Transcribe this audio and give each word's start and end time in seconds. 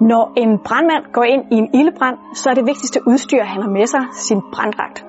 Når 0.00 0.32
en 0.36 0.58
brandmand 0.58 1.04
går 1.12 1.22
ind 1.22 1.42
i 1.50 1.56
en 1.62 1.68
ildebrand, 1.74 2.18
så 2.34 2.50
er 2.50 2.54
det 2.54 2.66
vigtigste 2.66 3.00
udstyr, 3.06 3.42
han 3.42 3.62
har 3.62 3.70
med 3.70 3.86
sig, 3.86 4.02
sin 4.12 4.40
branddragt. 4.52 5.06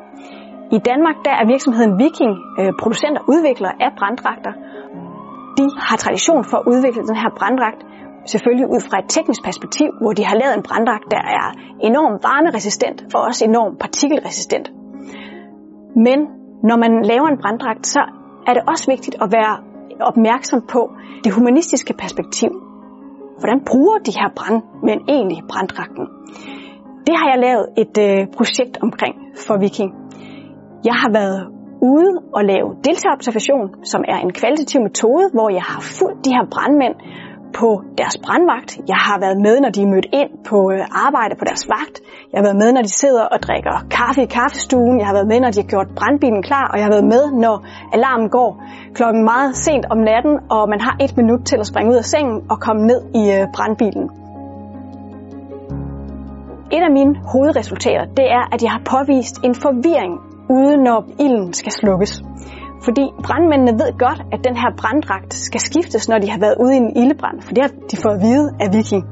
I 0.72 0.80
Danmark 0.90 1.16
der 1.26 1.32
er 1.32 1.46
virksomheden 1.54 2.00
Viking 2.00 2.34
øh, 2.60 2.72
producent 2.82 3.18
og 3.18 3.24
udvikler 3.28 3.72
af 3.80 3.90
branddragter. 4.00 4.54
De 5.58 5.66
har 5.88 5.98
tradition 5.98 6.44
for 6.50 6.58
at 6.58 6.64
udvikle 6.68 7.02
den 7.10 7.16
her 7.16 7.30
branddragt, 7.40 7.82
selvfølgelig 8.26 8.68
ud 8.76 8.82
fra 8.90 8.98
et 9.00 9.06
teknisk 9.08 9.44
perspektiv, 9.44 9.88
hvor 10.02 10.14
de 10.14 10.26
har 10.26 10.36
lavet 10.42 10.54
en 10.58 10.64
branddragt, 10.70 11.06
der 11.12 11.22
er 11.40 11.46
enormt 11.90 12.24
varmeresistent 12.24 13.16
og 13.16 13.22
også 13.22 13.46
enormt 13.46 13.80
partikelresistent. 13.80 14.68
Men 15.96 16.20
når 16.70 16.78
man 16.84 16.92
laver 17.12 17.28
en 17.28 17.38
branddragt, 17.42 17.88
så 17.88 18.02
er 18.48 18.54
det 18.54 18.64
også 18.68 18.86
vigtigt 18.92 19.16
at 19.22 19.32
være 19.32 19.54
opmærksom 20.02 20.62
på 20.74 20.92
det 21.24 21.34
humanistiske 21.34 21.94
perspektiv. 21.94 22.50
Hvordan 23.40 23.60
bruger 23.70 23.98
de 24.08 24.14
her 24.20 24.30
brandmænd 24.40 25.02
egentlig 25.16 25.40
branddragten? 25.52 26.06
Det 27.08 27.16
har 27.20 27.28
jeg 27.34 27.40
lavet 27.48 27.66
et 27.84 27.96
øh, 28.08 28.20
projekt 28.38 28.76
omkring 28.86 29.16
for 29.46 29.56
Viking. 29.64 29.92
Jeg 30.90 30.96
har 31.02 31.12
været 31.20 31.42
ude 31.94 32.14
og 32.38 32.42
lave 32.52 32.68
deltagerobservation, 32.88 33.68
som 33.92 34.02
er 34.14 34.18
en 34.26 34.34
kvalitativ 34.40 34.80
metode, 34.82 35.26
hvor 35.36 35.50
jeg 35.58 35.66
har 35.72 35.82
fulgt 36.00 36.20
de 36.26 36.32
her 36.38 36.46
brandmænd 36.54 36.96
på 37.62 37.70
deres 38.00 38.18
brandvagt. 38.26 38.72
Jeg 38.92 39.00
har 39.08 39.18
været 39.26 39.40
med, 39.46 39.56
når 39.64 39.72
de 39.76 39.82
er 39.86 39.90
mødt 39.94 40.08
ind 40.22 40.32
på 40.50 40.58
øh, 40.74 40.82
arbejde 41.06 41.34
på 41.40 41.46
deres 41.50 41.64
vagt. 41.76 41.96
Jeg 42.32 42.38
har 42.40 42.46
været 42.48 42.62
med, 42.64 42.70
når 42.76 42.84
de 42.88 42.94
sidder 43.04 43.26
og 43.34 43.38
drikker 43.48 43.76
kaffe 43.98 44.22
i 44.28 44.30
kaffestuen. 44.40 44.96
Jeg 45.00 45.08
har 45.10 45.16
været 45.18 45.30
med, 45.32 45.40
når 45.44 45.52
de 45.52 45.60
har 45.62 45.70
gjort 45.74 45.90
brandbilen 46.00 46.44
klar. 46.50 46.66
Og 46.72 46.76
jeg 46.78 46.86
har 46.88 46.94
været 46.98 47.10
med, 47.16 47.24
når 47.46 47.56
alarmen 47.96 48.30
går 48.38 48.50
klokken 48.98 49.22
meget 49.32 49.52
sent 49.66 49.86
om 49.94 50.00
natten, 50.12 50.34
og 50.56 50.62
man 50.74 50.80
har 50.86 50.96
et 51.06 51.14
minut 51.20 51.42
til 51.50 51.58
at 51.62 51.68
springe 51.72 51.90
ud 51.94 51.98
af 52.04 52.08
sengen 52.14 52.38
og 52.52 52.58
komme 52.66 52.82
ned 52.92 53.02
i 53.22 53.24
øh, 53.36 53.44
brandbilen. 53.56 54.06
Et 56.76 56.84
af 56.88 56.92
mine 57.00 57.14
hovedresultater, 57.32 58.06
det 58.20 58.28
er, 58.38 58.44
at 58.54 58.60
jeg 58.64 58.72
har 58.76 58.84
påvist 58.96 59.36
en 59.48 59.56
forvirring 59.66 60.14
ude 60.50 60.76
når 60.88 61.00
ilden 61.20 61.54
skal 61.54 61.72
slukkes. 61.72 62.14
Fordi 62.84 63.06
brandmændene 63.24 63.74
ved 63.82 63.98
godt, 63.98 64.22
at 64.34 64.40
den 64.48 64.56
her 64.56 64.72
branddragt 64.82 65.34
skal 65.34 65.60
skiftes, 65.60 66.10
når 66.10 66.18
de 66.18 66.30
har 66.30 66.40
været 66.40 66.56
ude 66.64 66.74
i 66.74 66.78
en 66.78 66.98
ildebrand, 66.98 67.42
for 67.42 67.54
det 67.54 67.64
har 67.64 67.72
de 67.92 67.98
fået 68.04 68.16
at 68.16 68.22
vide 68.22 68.46
af 68.60 68.68
Viking. 68.74 69.04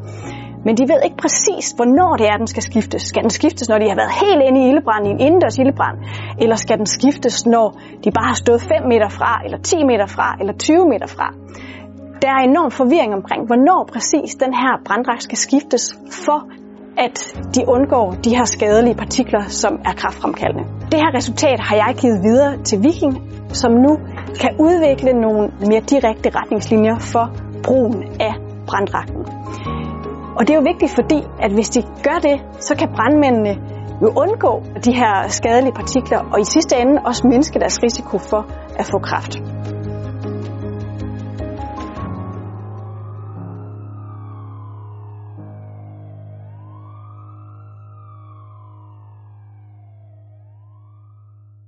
Men 0.65 0.77
de 0.77 0.83
ved 0.91 0.99
ikke 1.03 1.17
præcis, 1.17 1.65
hvornår 1.77 2.15
det 2.19 2.27
er, 2.31 2.37
den 2.37 2.47
skal 2.47 2.63
skiftes. 2.63 3.01
Skal 3.01 3.21
den 3.21 3.29
skiftes, 3.29 3.69
når 3.69 3.77
de 3.77 3.87
har 3.89 3.95
været 3.95 4.13
helt 4.23 4.41
inde 4.47 4.59
i 4.61 4.69
ildebrand, 4.69 5.07
i 5.07 5.09
en 5.09 5.19
indendørs 5.19 5.57
ildebrand? 5.57 5.97
Eller 6.41 6.55
skal 6.55 6.77
den 6.77 6.85
skiftes, 6.85 7.45
når 7.45 7.67
de 8.03 8.11
bare 8.11 8.27
har 8.33 8.39
stået 8.45 8.61
5 8.61 8.87
meter 8.93 9.09
fra, 9.09 9.41
eller 9.45 9.57
10 9.57 9.83
meter 9.91 10.07
fra, 10.15 10.27
eller 10.39 10.53
20 10.53 10.89
meter 10.93 11.07
fra? 11.15 11.27
Der 12.21 12.29
er 12.37 12.41
enorm 12.51 12.71
forvirring 12.71 13.13
omkring, 13.13 13.41
hvornår 13.49 13.89
præcis 13.93 14.35
den 14.35 14.53
her 14.53 14.73
branddragt 14.85 15.23
skal 15.23 15.37
skiftes, 15.37 15.83
for 16.25 16.39
at 16.97 17.15
de 17.55 17.61
undgår 17.67 18.11
de 18.23 18.35
her 18.37 18.45
skadelige 18.45 18.95
partikler, 18.95 19.43
som 19.47 19.73
er 19.85 19.93
kraftfremkaldende. 19.93 20.82
Det 20.93 21.01
her 21.01 21.17
resultat 21.19 21.59
har 21.59 21.75
jeg 21.75 21.95
givet 22.01 22.19
videre 22.23 22.63
til 22.63 22.83
Viking, 22.83 23.13
som 23.61 23.71
nu 23.71 23.91
kan 24.41 24.51
udvikle 24.59 25.13
nogle 25.13 25.51
mere 25.69 25.83
direkte 25.93 26.29
retningslinjer 26.39 26.97
for 26.99 27.25
brugen 27.63 28.03
af 28.19 28.33
branddragten. 28.67 29.21
Og 30.37 30.41
det 30.47 30.49
er 30.49 30.55
jo 30.61 30.65
vigtigt, 30.71 30.91
fordi 30.99 31.19
at 31.39 31.51
hvis 31.51 31.69
de 31.69 31.81
gør 31.81 32.19
det, 32.27 32.37
så 32.59 32.75
kan 32.79 32.87
brandmændene 32.95 33.53
jo 34.01 34.09
undgå 34.23 34.63
de 34.85 34.93
her 34.95 35.27
skadelige 35.27 35.73
partikler, 35.73 36.19
og 36.33 36.39
i 36.41 36.43
sidste 36.43 36.75
ende 36.81 37.01
også 37.05 37.27
mindske 37.27 37.59
deres 37.59 37.83
risiko 37.83 38.17
for 38.17 38.41
at 38.79 38.85
få 38.85 38.97
kræft. 38.99 39.33